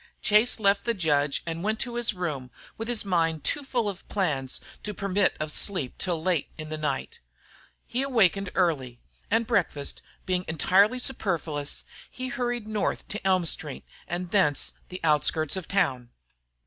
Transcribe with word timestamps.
Chase 0.23 0.59
left 0.59 0.85
the 0.85 0.95
judge 0.95 1.43
and 1.45 1.63
went 1.63 1.79
to 1.81 1.93
his 1.93 2.15
room 2.15 2.49
with 2.75 2.87
his 2.87 3.05
mind 3.05 3.43
too 3.43 3.63
full 3.63 3.87
of 3.87 4.07
plans 4.09 4.59
to 4.81 4.95
permit 4.95 5.37
of 5.39 5.51
sleep 5.51 5.95
till 5.99 6.19
late 6.19 6.49
in 6.57 6.69
the 6.69 6.77
night. 6.79 7.19
He 7.85 8.01
awakened 8.01 8.49
early, 8.55 8.97
and 9.29 9.45
breakfast 9.45 10.01
being 10.25 10.43
entirely 10.47 10.97
superfluous, 10.97 11.83
he 12.09 12.29
hurried 12.29 12.67
north 12.67 13.07
to 13.09 13.21
Elm 13.27 13.45
Street 13.45 13.85
and 14.07 14.31
thence 14.31 14.69
to 14.71 14.75
the 14.89 15.01
outskirts 15.03 15.55
of 15.55 15.67
town. 15.67 16.09